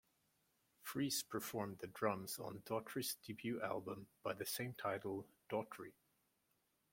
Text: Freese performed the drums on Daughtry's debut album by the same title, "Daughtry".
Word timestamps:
Freese 0.81 1.21
performed 1.21 1.77
the 1.77 1.85
drums 1.85 2.39
on 2.39 2.61
Daughtry's 2.65 3.17
debut 3.23 3.61
album 3.61 4.07
by 4.23 4.33
the 4.33 4.47
same 4.47 4.73
title, 4.73 5.27
"Daughtry". 5.47 5.91